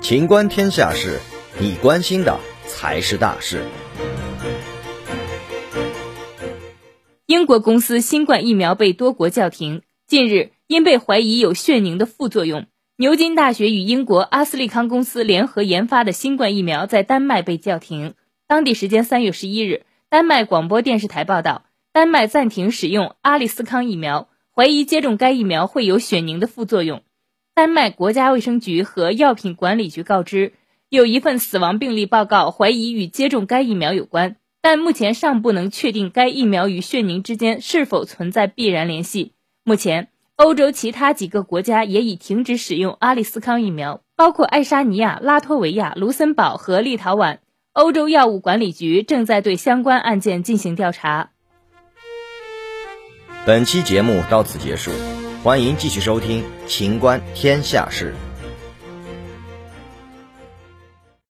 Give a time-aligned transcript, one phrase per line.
[0.00, 1.20] 情观天下事，
[1.60, 3.62] 你关心的才是大事。
[7.26, 9.82] 英国公司新冠疫苗被多国叫停。
[10.06, 12.64] 近日，因被怀疑有血凝的副作用，
[12.96, 18.14] 牛津大学与英国阿斯利康公司联合研发的新冠疫苗在丹麦被叫停。
[18.46, 27.02] 当地时间三月十一日，丹麦广播电视台报道，丹麦暂停使用阿利斯康疫苗，怀疑接种该疫苗会有血凝的副作用。
[27.58, 30.52] 丹麦国家卫生局和药品管理局告知，
[30.90, 39.32] 有一份死亡病例报告，怀疑与接种该疫苗有关，但目前尚不能确定该疫苗与血凝之间是否存在必然联系。
[39.64, 47.38] 目前，欧洲其他几个国家也已停止使用阿利斯康疫苗，包括爱沙尼亚、拉脱维亚、卢森堡和立陶宛。
[47.72, 51.30] 欧洲药物管理局正在对相关案件进行调查。
[53.44, 54.92] 本期节目到此结束。
[55.40, 58.12] 欢迎继续收听《秦观天下事》。